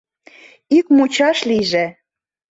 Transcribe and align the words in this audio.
Ик 0.77 0.85
мучаш 0.95 1.37
лийже!.. 1.49 1.85